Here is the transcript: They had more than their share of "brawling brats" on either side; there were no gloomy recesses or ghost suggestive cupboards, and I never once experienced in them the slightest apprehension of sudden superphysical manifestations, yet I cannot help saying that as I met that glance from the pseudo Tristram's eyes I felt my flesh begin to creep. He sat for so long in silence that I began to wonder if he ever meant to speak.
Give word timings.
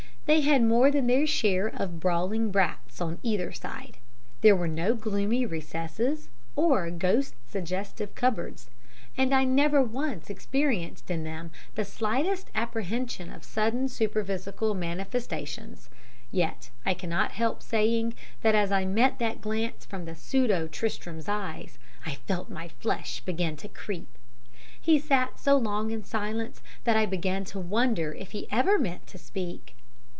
They 0.27 0.41
had 0.47 0.63
more 0.63 0.89
than 0.91 1.07
their 1.07 1.27
share 1.27 1.67
of 1.67 1.99
"brawling 1.99 2.51
brats" 2.51 3.01
on 3.01 3.19
either 3.21 3.51
side; 3.51 3.97
there 4.39 4.55
were 4.55 4.67
no 4.69 4.93
gloomy 4.95 5.45
recesses 5.45 6.29
or 6.55 6.89
ghost 6.89 7.33
suggestive 7.45 8.15
cupboards, 8.15 8.69
and 9.17 9.33
I 9.35 9.43
never 9.43 9.81
once 9.83 10.29
experienced 10.29 11.11
in 11.11 11.25
them 11.25 11.51
the 11.75 11.83
slightest 11.83 12.49
apprehension 12.55 13.29
of 13.29 13.43
sudden 13.43 13.89
superphysical 13.89 14.73
manifestations, 14.73 15.89
yet 16.31 16.69
I 16.85 16.93
cannot 16.93 17.31
help 17.31 17.61
saying 17.61 18.13
that 18.41 18.55
as 18.55 18.71
I 18.71 18.85
met 18.85 19.19
that 19.19 19.41
glance 19.41 19.83
from 19.83 20.05
the 20.05 20.15
pseudo 20.15 20.69
Tristram's 20.69 21.27
eyes 21.27 21.77
I 22.05 22.15
felt 22.15 22.49
my 22.49 22.69
flesh 22.69 23.19
begin 23.19 23.57
to 23.57 23.67
creep. 23.67 24.17
He 24.79 24.97
sat 24.97 25.33
for 25.33 25.39
so 25.43 25.57
long 25.57 25.91
in 25.91 26.05
silence 26.05 26.61
that 26.85 26.95
I 26.95 27.05
began 27.05 27.43
to 27.45 27.59
wonder 27.59 28.13
if 28.13 28.31
he 28.31 28.47
ever 28.49 28.79
meant 28.79 29.05
to 29.07 29.17
speak. 29.17 29.75